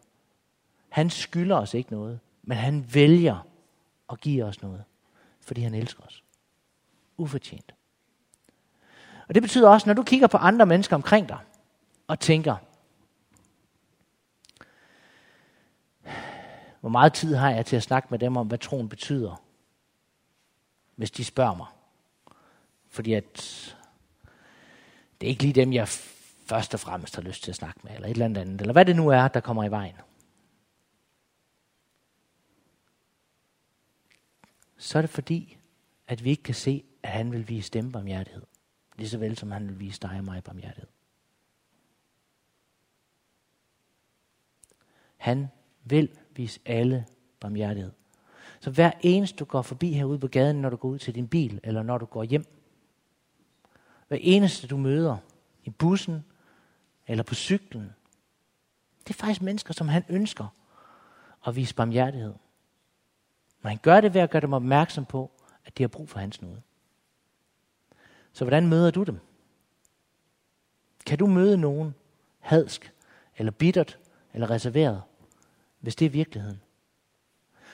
[0.88, 3.46] Han skylder os ikke noget, men han vælger
[4.12, 4.84] at give os noget,
[5.40, 6.24] fordi han elsker os.
[7.16, 7.74] Ufortjent.
[9.28, 11.38] Og det betyder også, når du kigger på andre mennesker omkring dig,
[12.06, 12.56] og tænker,
[16.80, 19.42] hvor meget tid har jeg til at snakke med dem om, hvad troen betyder,
[20.96, 21.66] hvis de spørger mig.
[22.88, 23.34] Fordi at
[25.20, 25.88] det er ikke lige dem, jeg
[26.48, 28.84] først og fremmest har lyst til at snakke med, eller et eller andet, eller hvad
[28.84, 29.94] det nu er, der kommer i vejen.
[34.76, 35.58] Så er det fordi,
[36.06, 38.42] at vi ikke kan se, at han vil vise dem barmhjertighed.
[38.96, 40.88] Lige så vel som han vil vise dig og mig barmhjertighed.
[45.16, 45.48] Han
[45.84, 47.06] vil Vis alle
[47.40, 47.92] barmhjertighed.
[48.60, 51.28] Så hver eneste du går forbi herude på gaden, når du går ud til din
[51.28, 52.44] bil, eller når du går hjem,
[54.08, 55.16] hver eneste du møder
[55.64, 56.24] i bussen,
[57.06, 57.92] eller på cyklen,
[59.06, 60.46] det er faktisk mennesker, som han ønsker
[61.46, 62.34] at vise barmhjertighed.
[63.62, 65.30] Men han gør det ved at gøre dem opmærksom på,
[65.64, 66.62] at de har brug for hans nåde.
[68.32, 69.18] Så hvordan møder du dem?
[71.06, 71.94] Kan du møde nogen
[72.38, 72.92] hadsk,
[73.36, 73.98] eller bittert,
[74.32, 75.02] eller reserveret,
[75.80, 76.60] hvis det er virkeligheden?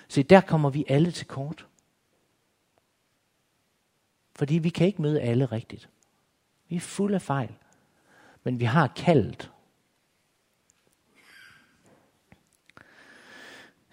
[0.09, 1.67] Så der kommer vi alle til kort.
[4.37, 5.89] Fordi vi kan ikke møde alle rigtigt.
[6.69, 7.55] Vi er fulde af fejl.
[8.43, 9.51] Men vi har kaldt.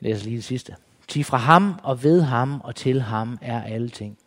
[0.02, 0.76] Jeg læser lige det sidste.
[1.08, 4.18] Til fra ham og ved ham og til ham er alle ting.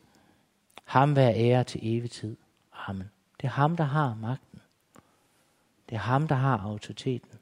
[0.85, 2.37] Ham være ære til evig tid.
[2.73, 3.11] Amen.
[3.41, 4.61] Det er ham, der har magten.
[5.89, 7.39] Det er ham, der har autoriteten.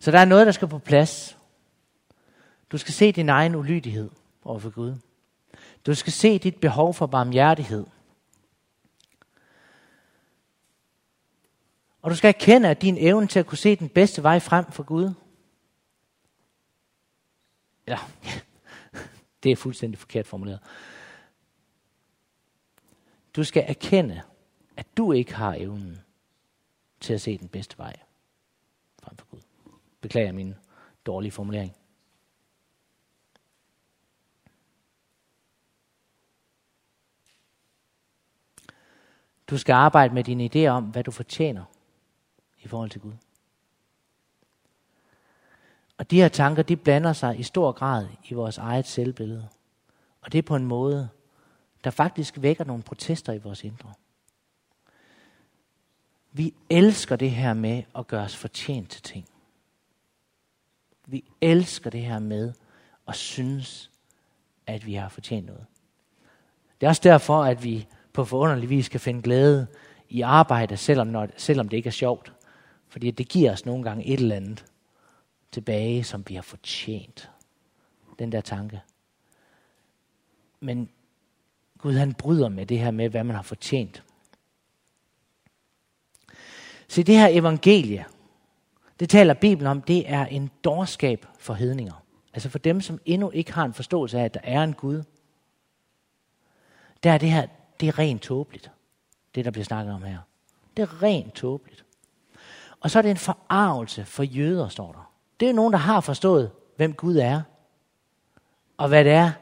[0.00, 1.38] Så der er noget, der skal på plads.
[2.72, 4.10] Du skal se din egen ulydighed
[4.44, 4.94] overfor Gud.
[5.86, 7.86] Du skal se dit behov for barmhjertighed.
[12.02, 14.72] Og du skal erkende, at din evne til at kunne se den bedste vej frem
[14.72, 15.12] for Gud.
[17.86, 17.98] Ja,
[19.42, 20.60] det er fuldstændig forkert formuleret.
[23.36, 24.22] Du skal erkende,
[24.76, 26.00] at du ikke har evnen
[27.00, 27.96] til at se den bedste vej
[29.02, 29.40] frem for Gud.
[30.00, 30.54] Beklager min
[31.06, 31.76] dårlige formulering.
[39.50, 41.64] Du skal arbejde med dine idéer om, hvad du fortjener
[42.58, 43.12] i forhold til Gud.
[45.98, 49.48] Og de her tanker, de blander sig i stor grad i vores eget selvbillede.
[50.20, 51.08] Og det er på en måde,
[51.84, 53.92] der faktisk vækker nogle protester i vores indre.
[56.32, 59.28] Vi elsker det her med at gøre os fortjent til ting.
[61.10, 62.52] Vi elsker det her med
[63.06, 63.90] og synes,
[64.66, 65.66] at vi har fortjent noget.
[66.80, 69.66] Det er også derfor, at vi på forunderlig vis kan finde glæde
[70.08, 72.32] i arbejde, selvom, når, selvom det ikke er sjovt.
[72.88, 74.64] Fordi det giver os nogle gange et eller andet
[75.52, 77.30] tilbage, som vi har fortjent.
[78.18, 78.80] Den der tanke.
[80.60, 80.90] Men
[81.78, 84.02] Gud han bryder med det her med, hvad man har fortjent.
[86.88, 88.04] Se, det her evangelie,
[89.00, 92.02] det taler Bibelen om, det er en dårskab for hedninger.
[92.34, 95.02] Altså for dem, som endnu ikke har en forståelse af, at der er en Gud.
[97.02, 97.46] Der er det her,
[97.80, 98.70] det er rent tåbeligt,
[99.34, 100.18] det der bliver snakket om her.
[100.76, 101.84] Det er rent tåbeligt.
[102.80, 105.12] Og så er det en forarvelse for jøder, står der.
[105.40, 107.42] Det er nogen, der har forstået, hvem Gud er.
[108.76, 109.32] Og hvad det er,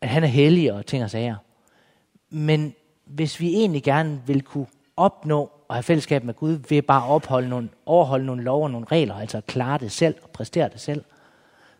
[0.00, 1.36] at han er hellig og ting og sager.
[2.30, 7.04] Men hvis vi egentlig gerne vil kunne opnå og have fællesskab med Gud ved bare
[7.04, 10.68] at opholde nogle, overholde nogle lov og nogle regler, altså klare det selv og præstere
[10.68, 11.04] det selv,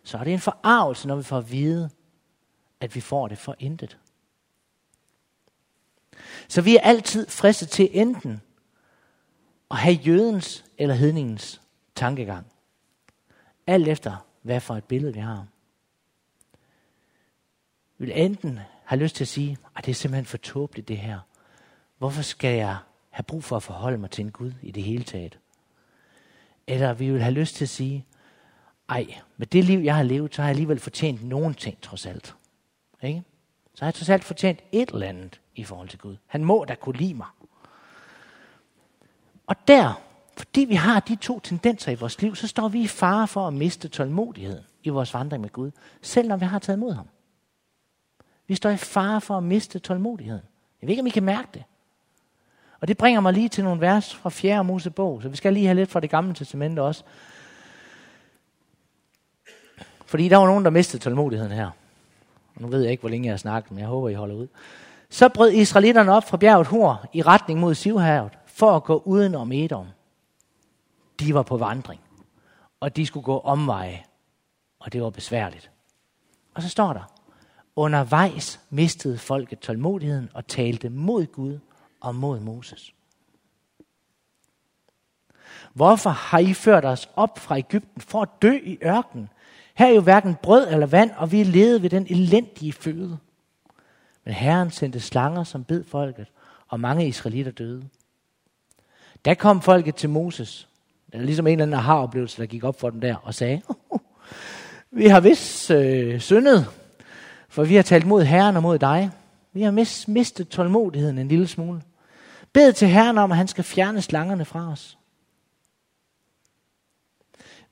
[0.02, 1.90] så er det en forarvelse, når vi får at vide,
[2.80, 3.98] at vi får det for intet.
[6.48, 8.42] Så vi er altid fristet til enten
[9.70, 11.60] at have jødens eller hedningens
[11.94, 12.46] tankegang.
[13.66, 15.46] Alt efter, hvad for et billede vi har.
[17.98, 20.98] Vi vil enten have lyst til at sige, at det er simpelthen for tåbeligt det
[20.98, 21.20] her.
[21.98, 22.76] Hvorfor skal jeg
[23.16, 25.38] have brug for at forholde mig til en Gud i det hele taget?
[26.66, 28.06] Eller vi vil have lyst til at sige,
[28.88, 32.06] ej, med det liv, jeg har levet, så har jeg alligevel fortjent nogen ting trods
[32.06, 32.36] alt.
[33.02, 33.22] Ikke?
[33.74, 36.16] Så har jeg trods alt fortjent et eller andet i forhold til Gud.
[36.26, 37.26] Han må da kunne lide mig.
[39.46, 40.02] Og der,
[40.36, 43.46] fordi vi har de to tendenser i vores liv, så står vi i fare for
[43.46, 45.70] at miste tålmodigheden i vores vandring med Gud,
[46.02, 47.08] selv når vi har taget imod ham.
[48.46, 50.44] Vi står i fare for at miste tålmodigheden.
[50.80, 51.64] Jeg ved ikke, om I kan mærke det.
[52.80, 54.64] Og det bringer mig lige til nogle vers fra 4.
[54.64, 57.04] Mosebog, så vi skal lige have lidt fra det gamle testamente også.
[60.06, 61.70] Fordi der var nogen, der mistede tålmodigheden her.
[62.54, 64.34] Og nu ved jeg ikke, hvor længe jeg har snakket, men jeg håber, I holder
[64.34, 64.48] ud.
[65.10, 69.34] Så brød israelitterne op fra bjerget Hor i retning mod Sivhavet for at gå uden
[69.34, 69.86] om Edom.
[71.20, 72.00] De var på vandring,
[72.80, 74.04] og de skulle gå omveje,
[74.80, 75.70] og det var besværligt.
[76.54, 77.12] Og så står der,
[77.76, 81.58] undervejs mistede folket tålmodigheden og talte mod Gud
[82.00, 82.94] og mod Moses.
[85.74, 89.28] Hvorfor har I ført os op fra Ægypten for at dø i ørkenen?
[89.74, 93.18] Her er jo hverken brød eller vand, og vi levede ved den elendige føde.
[94.24, 96.26] Men Herren sendte slanger, som bed folket,
[96.68, 97.88] og mange israelitter døde.
[99.24, 100.68] Da kom folket til Moses,
[101.12, 103.62] er ligesom en eller anden aha-oplevelse, der gik op for dem der, og sagde,
[104.90, 106.66] vi har vist øh, syndet,
[107.48, 109.10] for vi har talt mod Herren og mod dig.
[109.56, 111.82] Vi har mis- mistet tålmodigheden en lille smule.
[112.52, 114.98] Bed til Herren om, at han skal fjerne slangerne fra os.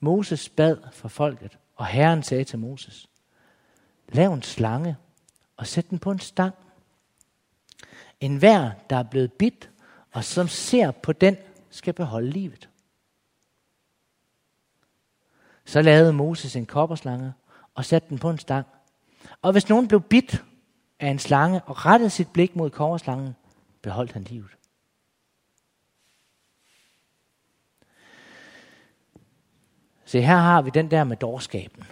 [0.00, 3.08] Moses bad for folket, og Herren sagde til Moses,
[4.08, 4.96] lav en slange
[5.56, 6.54] og sæt den på en stang.
[8.20, 9.70] En hver, der er blevet bidt,
[10.12, 11.36] og som ser på den,
[11.70, 12.68] skal beholde livet.
[15.64, 17.32] Så lavede Moses en kopperslange
[17.74, 18.66] og satte den på en stang.
[19.42, 20.44] Og hvis nogen blev bidt
[21.00, 23.36] af en slange og rettede sit blik mod kopperslangen,
[23.82, 24.56] beholdt han livet.
[30.04, 31.84] Se, her har vi den der med dårskaben.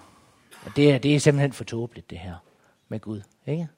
[0.67, 2.35] Og det er, det er simpelthen for tåbeligt, det her
[2.89, 3.23] med Gud.
[3.47, 3.69] Ikke?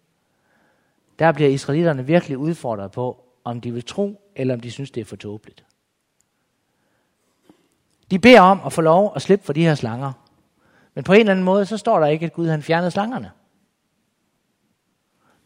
[1.19, 5.01] Der bliver israelitterne virkelig udfordret på, om de vil tro, eller om de synes, det
[5.01, 5.65] er for tåbeligt.
[8.11, 10.13] De beder om at få lov at slippe for de her slanger.
[10.95, 13.31] Men på en eller anden måde, så står der ikke, at Gud han fjernede slangerne.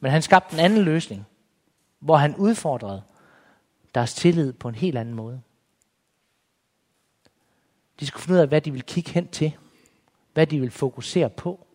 [0.01, 1.27] Men han skabte en anden løsning,
[1.99, 3.03] hvor han udfordrede
[3.95, 5.43] deres tillid på en helt anden måde.
[8.01, 9.57] De skulle finde ud af, hvad de ville kigge hen til.
[10.33, 11.67] Hvad de ville fokusere på.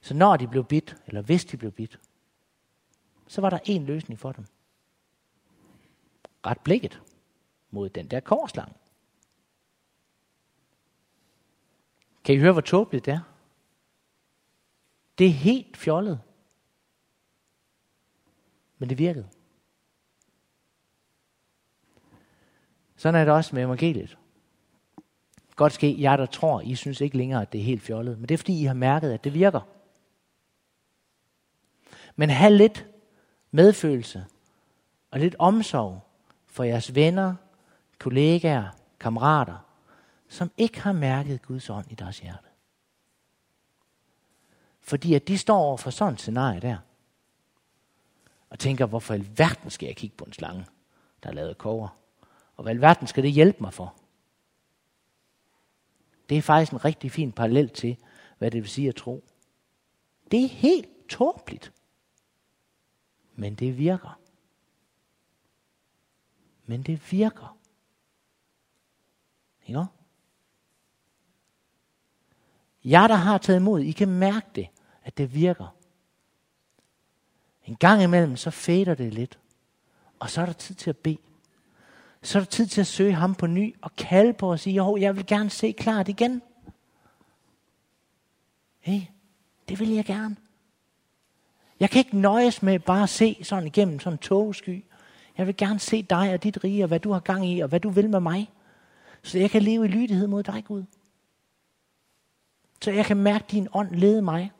[0.00, 2.00] Så når de blev bidt, eller hvis de blev bidt,
[3.26, 4.46] så var der en løsning for dem.
[6.46, 7.02] Ret blikket
[7.70, 8.76] mod den der korslang.
[12.24, 13.31] Kan I høre, hvor tåbeligt det er?
[15.22, 16.20] Det er helt fjollet.
[18.78, 19.28] Men det virkede.
[22.96, 24.18] Sådan er det også med evangeliet.
[25.56, 28.18] Godt ske, jeg der tror, I synes ikke længere, at det er helt fjollet.
[28.18, 29.60] Men det er fordi, I har mærket, at det virker.
[32.16, 32.86] Men have lidt
[33.50, 34.24] medfølelse
[35.10, 36.00] og lidt omsorg
[36.46, 37.34] for jeres venner,
[37.98, 38.68] kollegaer,
[39.00, 39.66] kammerater,
[40.28, 42.51] som ikke har mærket Guds ånd i deres hjerte.
[44.82, 46.76] Fordi at de står over for sådan et scenarie der,
[48.50, 50.66] og tænker, hvorfor i verden skal jeg kigge på en slange,
[51.22, 51.88] der er lavet kover?
[52.56, 53.94] Og hvad i verden skal det hjælpe mig for?
[56.28, 57.96] Det er faktisk en rigtig fin parallel til,
[58.38, 59.24] hvad det vil sige at tro.
[60.30, 61.72] Det er helt tåbeligt.
[63.34, 64.20] Men det virker.
[66.66, 67.58] Men det virker.
[69.66, 69.84] Ikke?
[72.84, 74.68] Jeg, der har taget imod, I kan mærke det,
[75.04, 75.74] at det virker.
[77.64, 79.38] En gang imellem, så fader det lidt.
[80.18, 81.18] Og så er der tid til at bede.
[82.22, 84.76] Så er der tid til at søge ham på ny og kalde på og sige,
[84.76, 86.42] jo, jeg vil gerne se klart igen.
[88.80, 89.00] Hey,
[89.68, 90.36] det vil jeg gerne.
[91.80, 94.84] Jeg kan ikke nøjes med bare at se sådan igennem sådan en togesky.
[95.38, 97.68] Jeg vil gerne se dig og dit rige, og hvad du har gang i, og
[97.68, 98.50] hvad du vil med mig.
[99.22, 100.84] Så jeg kan leve i lydighed mod dig, Gud.
[102.82, 104.52] Så jeg kan mærke din ånd lede mig.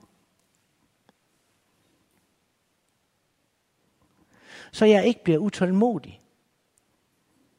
[4.73, 6.21] Så jeg ikke bliver utålmodig.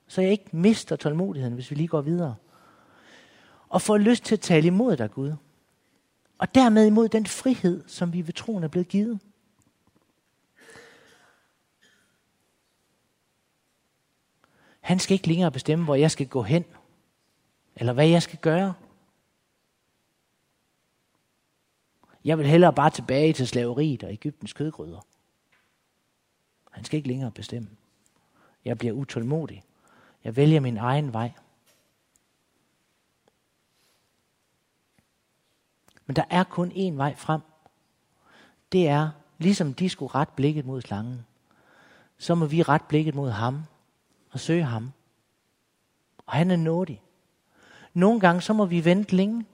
[0.07, 2.35] Så jeg ikke mister tålmodigheden, hvis vi lige går videre.
[3.69, 5.33] Og får lyst til at tale imod dig, Gud.
[6.37, 9.19] Og dermed imod den frihed, som vi ved troen er blevet givet.
[14.79, 16.65] Han skal ikke længere bestemme, hvor jeg skal gå hen,
[17.75, 18.73] eller hvad jeg skal gøre.
[22.25, 25.12] Jeg vil hellere bare tilbage til slaveriet og Ægyptens kødgryder.
[26.73, 27.69] Han skal ikke længere bestemme.
[28.65, 29.63] Jeg bliver utålmodig.
[30.23, 31.31] Jeg vælger min egen vej.
[36.05, 37.41] Men der er kun én vej frem.
[38.71, 41.25] Det er, ligesom de skulle ret blikket mod slangen,
[42.17, 43.63] så må vi ret blikket mod ham
[44.31, 44.91] og søge ham.
[46.17, 47.01] Og han er nådig.
[47.93, 49.45] Nogle gange så må vi vente længe,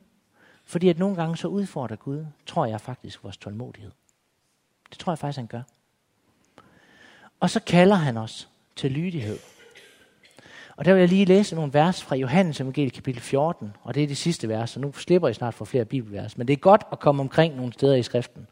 [0.64, 3.92] fordi at nogle gange så udfordrer Gud, tror jeg faktisk, vores tålmodighed.
[4.90, 5.62] Det tror jeg faktisk, han gør.
[7.40, 9.40] Og så kalder han os til lydighed.
[10.76, 14.04] Og der vil jeg lige læse nogle vers fra Johannes evangeliet kapitel 14, og det
[14.04, 16.58] er det sidste vers, og nu slipper jeg snart for flere bibelvers, men det er
[16.58, 18.48] godt at komme omkring nogle steder i skriften.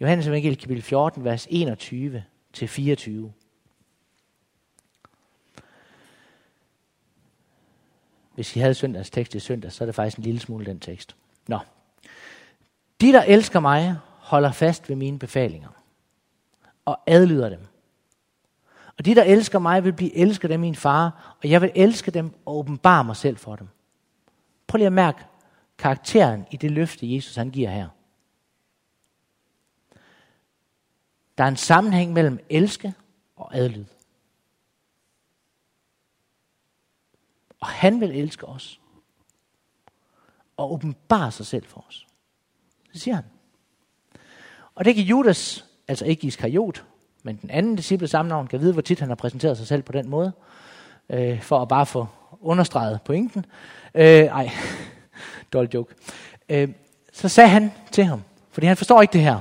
[0.00, 3.32] Johannes evangeliet kapitel 14, vers 21 til 24.
[8.34, 10.80] Hvis I havde søndags tekst i søndag, så er det faktisk en lille smule den
[10.80, 11.16] tekst.
[11.46, 11.58] Nå.
[13.00, 15.68] De, der elsker mig, holder fast ved mine befalinger
[16.84, 17.66] og adlyder dem.
[18.98, 22.10] Og de, der elsker mig, vil blive elsket af min far, og jeg vil elske
[22.10, 23.68] dem og åbenbare mig selv for dem.
[24.66, 25.24] Prøv lige at mærke
[25.78, 27.88] karakteren i det løfte, Jesus han giver her.
[31.38, 32.94] Der er en sammenhæng mellem elske
[33.36, 33.84] og adlyd.
[37.60, 38.80] Og han vil elske os.
[40.56, 42.06] Og åbenbare sig selv for os.
[42.92, 43.24] Det siger han.
[44.74, 46.84] Og det kan Judas, altså ikke Iskariot,
[47.24, 49.82] men den anden disciple samme navn, kan vide, hvor tit han har præsenteret sig selv
[49.82, 50.32] på den måde,
[51.10, 52.06] øh, for at bare få
[52.40, 53.46] understreget pointen.
[53.94, 54.50] Øh, ej,
[55.52, 55.94] dårlig joke.
[56.48, 56.68] Øh,
[57.12, 59.40] så sagde han til ham, fordi han forstår ikke det her.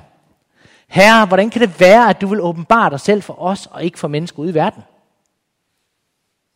[0.87, 3.99] Herre, hvordan kan det være, at du vil åbenbare dig selv for os, og ikke
[3.99, 4.83] for mennesker ude i verden?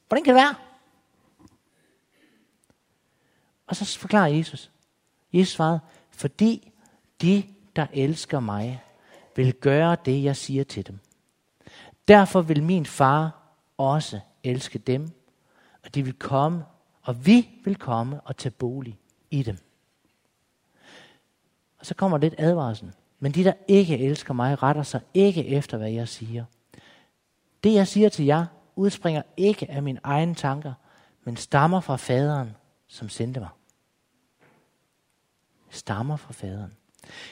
[0.07, 0.55] Hvordan kan det være?
[3.67, 4.71] Og så forklarer Jesus.
[5.33, 5.79] Jesus svarede,
[6.11, 6.71] fordi
[7.21, 7.43] de,
[7.75, 8.81] der elsker mig,
[9.35, 10.99] vil gøre det, jeg siger til dem.
[12.07, 13.43] Derfor vil min far
[13.77, 15.09] også elske dem,
[15.83, 16.65] og de vil komme,
[17.01, 18.99] og vi vil komme og tage bolig
[19.31, 19.57] i dem.
[21.79, 22.91] Og så kommer lidt advarsel.
[23.19, 26.45] Men de, der ikke elsker mig, retter sig ikke efter, hvad jeg siger.
[27.63, 30.73] Det, jeg siger til jer, udspringer ikke af mine egne tanker,
[31.23, 32.55] men stammer fra faderen,
[32.87, 33.49] som sendte mig.
[35.69, 36.73] Stammer fra faderen.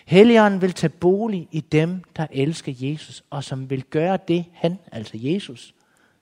[0.05, 4.77] Helligånden vil tage bolig i dem, der elsker Jesus, og som vil gøre det, han,
[4.91, 5.75] altså Jesus,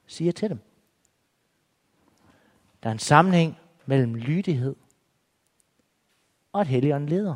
[0.07, 0.59] siger til dem.
[2.83, 4.75] Der er en sammenhæng mellem lydighed
[6.53, 7.35] og at Helligånden leder.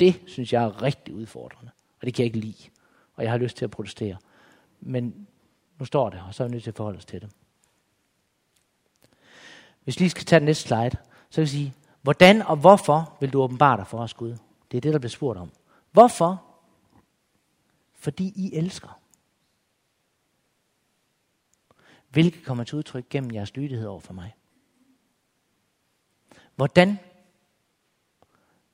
[0.00, 2.70] Det synes jeg er rigtig udfordrende, og det kan jeg ikke lide,
[3.14, 4.16] og jeg har lyst til at protestere.
[4.80, 5.26] Men
[5.78, 7.30] nu står det, og så er jeg nødt til at forholde os til det.
[9.84, 10.96] Hvis vi lige skal tage den næste slide,
[11.30, 11.74] så vil jeg sige,
[12.06, 14.36] Hvordan og hvorfor vil du åbenbare dig for os, Gud?
[14.70, 15.52] Det er det, der bliver spurgt om.
[15.92, 16.44] Hvorfor?
[17.92, 19.00] Fordi I elsker.
[22.08, 24.36] Hvilket kommer til udtryk gennem jeres lydighed over for mig.
[26.56, 26.98] Hvordan?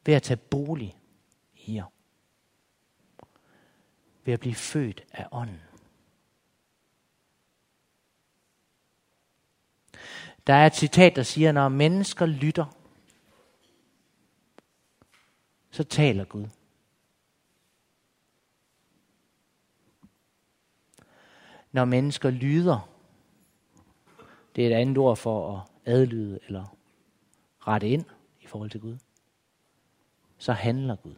[0.07, 0.97] Ved at tage bolig
[1.55, 1.87] i jer.
[4.25, 5.63] Ved at blive født af ånden.
[10.47, 12.82] Der er et citat, der siger, når mennesker lytter
[15.73, 16.47] så taler Gud.
[21.73, 22.89] Når mennesker lyder,
[24.57, 26.77] det er et andet ord for at adlyde eller
[27.59, 28.05] rette ind
[28.41, 28.99] i forhold til Gud,
[30.39, 31.15] så handler Gud.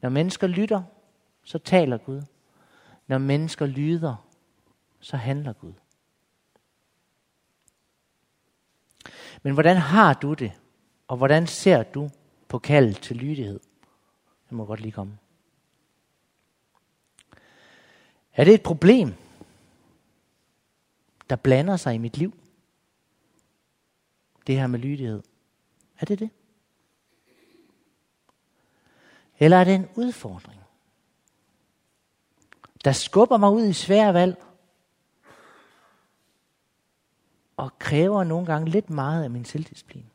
[0.00, 0.82] Når mennesker lytter,
[1.42, 2.22] så taler Gud.
[3.06, 4.16] Når mennesker lyder,
[5.00, 5.72] så handler Gud.
[9.42, 10.52] Men hvordan har du det?
[11.08, 12.10] Og hvordan ser du
[12.50, 13.60] på kaldet til lydighed.
[14.48, 15.18] Det må godt lige komme.
[18.32, 19.14] Er det et problem,
[21.30, 22.34] der blander sig i mit liv?
[24.46, 25.22] Det her med lydighed.
[25.98, 26.30] Er det det?
[29.38, 30.60] Eller er det en udfordring,
[32.84, 34.44] der skubber mig ud i svære valg,
[37.56, 40.10] og kræver nogle gange lidt meget af min selvdisciplin?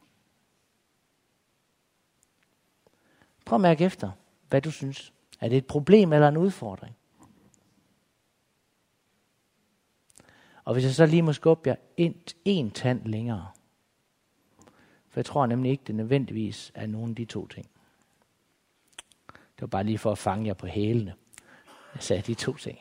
[3.45, 4.11] Prøv at mærke efter,
[4.49, 5.13] hvad du synes.
[5.39, 6.95] Er det et problem eller en udfordring?
[10.63, 12.15] Og hvis jeg så lige må skubbe jer en,
[12.45, 13.51] en tand længere,
[15.09, 17.69] for jeg tror nemlig ikke, det nødvendigvis er nogen af de to ting.
[19.27, 21.15] Det var bare lige for at fange jer på hælene.
[21.95, 22.79] Jeg sagde de to ting.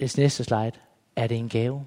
[0.00, 0.72] Det næste slide.
[1.16, 1.86] Er det en gave?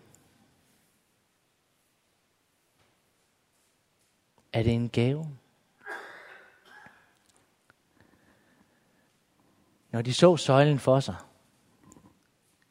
[4.54, 5.38] Er det en gave?
[9.96, 11.16] Når de så søjlen for sig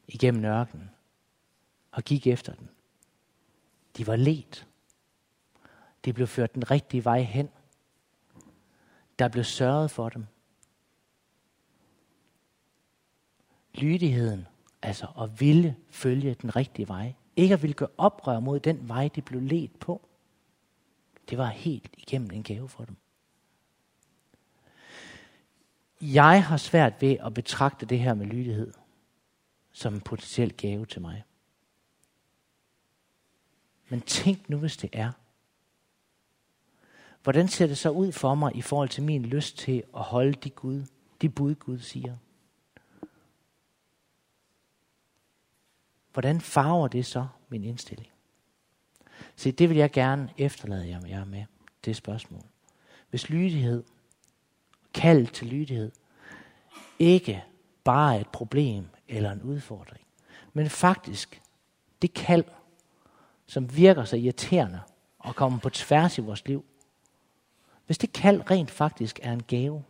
[0.08, 0.90] igennem ørkenen
[1.90, 2.68] og gik efter den,
[3.96, 4.66] de var let.
[6.04, 7.48] De blev ført den rigtige vej hen.
[9.18, 10.26] Der blev sørget for dem.
[13.74, 14.46] Lydigheden,
[14.82, 17.14] altså at ville følge den rigtige vej.
[17.36, 20.08] Ikke at ville gøre oprør mod den vej, de blev let på.
[21.30, 22.96] Det var helt igennem en gave for dem.
[26.12, 28.72] Jeg har svært ved at betragte det her med lydighed
[29.72, 31.24] som en potentiel gave til mig.
[33.88, 35.12] Men tænk nu, hvis det er.
[37.22, 40.32] Hvordan ser det så ud for mig i forhold til min lyst til at holde
[40.32, 40.82] de, Gud,
[41.20, 42.16] de bud, Gud siger?
[46.12, 48.10] Hvordan farver det så min indstilling?
[49.36, 51.44] Se, det vil jeg gerne efterlade jer med,
[51.84, 52.42] det spørgsmål.
[53.10, 53.84] Hvis lydighed,
[54.94, 55.92] kald til lydighed,
[56.98, 57.44] ikke
[57.84, 60.06] bare et problem eller en udfordring,
[60.52, 61.42] men faktisk
[62.02, 62.44] det kald,
[63.46, 64.80] som virker så irriterende
[65.18, 66.64] og kommer på tværs i vores liv,
[67.86, 69.84] hvis det kald rent faktisk er en gave,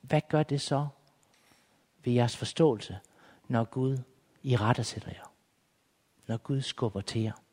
[0.00, 0.88] hvad gør det så
[2.04, 2.98] ved jeres forståelse,
[3.48, 3.98] når Gud
[4.42, 5.32] i rette sætter jer?
[6.26, 7.43] Når Gud skubber til jer?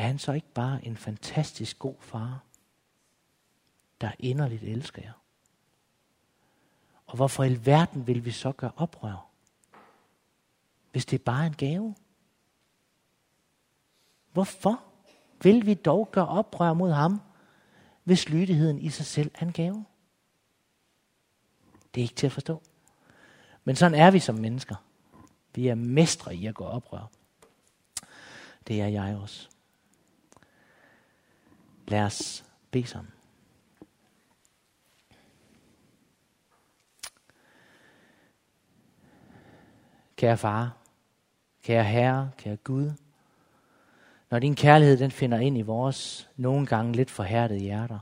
[0.00, 2.44] Er han så ikke bare en fantastisk god far,
[4.00, 5.12] der inderligt elsker jer?
[7.06, 9.26] Og hvorfor i verden vil vi så gøre oprør?
[10.92, 11.94] Hvis det er bare en gave?
[14.32, 14.82] Hvorfor
[15.42, 17.20] vil vi dog gøre oprør mod ham,
[18.04, 19.84] hvis lydigheden i sig selv er en gave?
[21.94, 22.62] Det er ikke til at forstå.
[23.64, 24.76] Men sådan er vi som mennesker.
[25.54, 27.10] Vi er mestre i at gå oprør.
[28.66, 29.49] Det er jeg også.
[31.90, 33.12] Lad os bede sammen.
[40.16, 40.76] Kære far,
[41.62, 42.92] kære herre, kære Gud,
[44.30, 47.98] når din kærlighed den finder ind i vores nogle gange lidt forhærdede hjerter,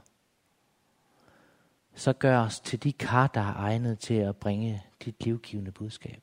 [1.94, 6.22] så gør os til de kar, der er egnet til at bringe dit livgivende budskab.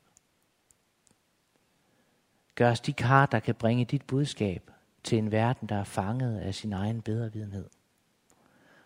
[2.56, 4.72] Gør os de kar, der kan bringe dit budskab
[5.06, 7.70] til en verden, der er fanget af sin egen bedrevidenhed.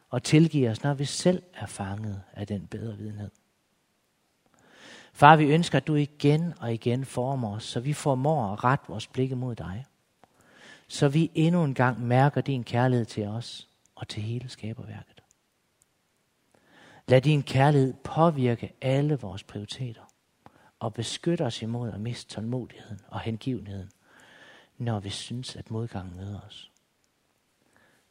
[0.09, 3.29] Og tilgive os, når vi selv er fanget af den bedrevidenhed.
[5.13, 8.85] Far, vi ønsker, at du igen og igen former os, så vi formår at rette
[8.87, 9.85] vores blikke mod dig.
[10.87, 15.23] Så vi endnu en gang mærker din kærlighed til os og til hele skaberværket.
[17.07, 20.01] Lad din kærlighed påvirke alle vores prioriteter
[20.79, 23.89] og beskytte os imod at miste tålmodigheden og hengivenheden,
[24.79, 26.71] når vi synes, at modgangen møder os.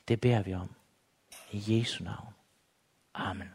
[0.08, 0.70] Det beder vi om.
[1.52, 2.34] I Jesu navn.
[3.14, 3.48] Amen.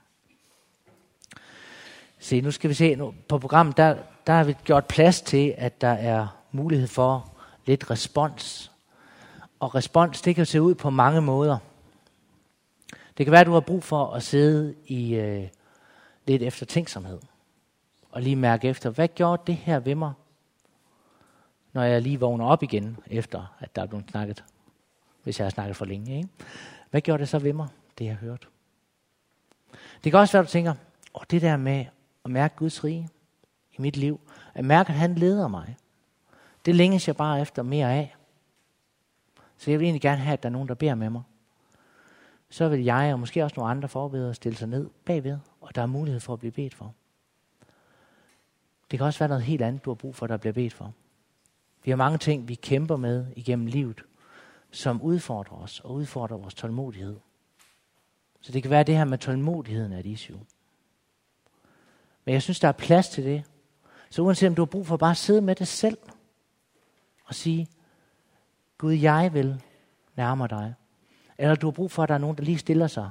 [2.20, 3.98] Se, nu skal vi se, nu på programmet, der,
[4.28, 7.34] der har vi gjort plads til, at der er mulighed for
[7.66, 8.72] lidt respons.
[9.60, 11.58] Og respons, det kan se ud på mange måder.
[13.18, 15.48] Det kan være, at du har brug for at sidde i øh,
[16.26, 17.20] lidt eftertænksomhed.
[18.12, 20.14] Og lige mærke efter, hvad gjorde det her ved mig,
[21.74, 24.44] når jeg lige vågner op igen, efter at der er blevet snakket,
[25.24, 26.18] hvis jeg har snakket for længe.
[26.18, 26.30] Ikke?
[26.90, 27.68] Hvad gjorde det så ved mig,
[27.98, 28.48] det jeg hørte?
[30.04, 30.74] Det kan også være, at du tænker,
[31.16, 31.86] åh, det der med
[32.26, 33.10] at mærke Guds rige
[33.72, 34.20] i mit liv,
[34.54, 35.76] at mærke, at han leder mig,
[36.66, 38.16] det længes jeg bare efter mere af.
[39.58, 41.22] Så jeg vil egentlig gerne have, at der er nogen, der beder med mig.
[42.50, 45.82] Så vil jeg og måske også nogle andre forbedere stille sig ned bagved, og der
[45.82, 46.94] er mulighed for at blive bedt for.
[48.92, 50.94] Det kan også være noget helt andet, du har brug for, der bliver bedt for.
[51.84, 54.04] Vi har mange ting, vi kæmper med igennem livet,
[54.72, 57.20] som udfordrer os og udfordrer vores tålmodighed.
[58.42, 60.40] Så det kan være det her med tålmodigheden er et issue.
[62.26, 63.44] Men jeg synes, der er plads til det.
[64.10, 65.98] Så uanset om du har brug for bare at sidde med det selv
[67.26, 67.68] og sige,
[68.78, 69.62] Gud, jeg vil
[70.16, 70.74] nærme dig.
[71.38, 73.10] Eller du har brug for, at der er nogen, der lige stiller sig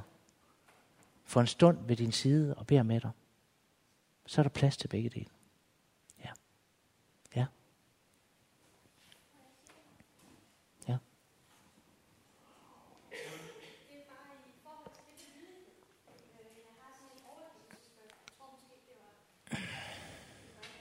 [1.23, 3.11] for en stund ved din side og beder med dig.
[4.25, 5.32] Så er der plads til begge dele.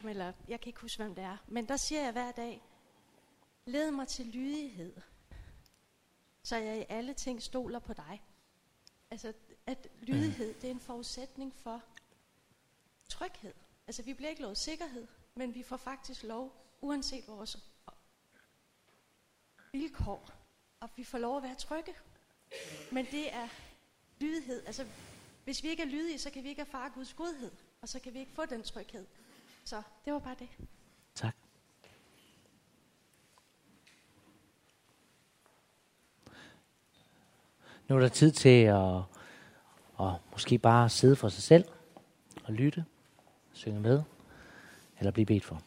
[0.09, 2.63] Eller jeg kan ikke huske, hvem det er, men der siger jeg hver dag,
[3.67, 4.97] led mig til lydighed,
[6.43, 8.23] så jeg i alle ting stoler på dig.
[9.11, 9.33] Altså,
[9.67, 11.83] at lydighed, det er en forudsætning for
[13.09, 13.55] tryghed.
[13.87, 17.59] Altså, vi bliver ikke lovet sikkerhed, men vi får faktisk lov, uanset vores
[19.73, 20.31] vilkår,
[20.81, 21.95] og vi får lov at være trygge.
[22.93, 23.49] Men det er
[24.21, 24.67] lydighed.
[24.67, 24.87] Altså,
[25.45, 28.15] hvis vi ikke er lydige, så kan vi ikke erfare Guds godhed, og så kan
[28.15, 29.07] vi ikke få den tryghed.
[29.65, 30.49] Så det var bare det.
[31.15, 31.37] Tak.
[37.89, 38.97] Nu er der tid til at,
[40.01, 41.65] at måske bare sidde for sig selv
[42.45, 42.85] og lytte,
[43.53, 44.03] synge med,
[44.99, 45.63] eller blive bedt for.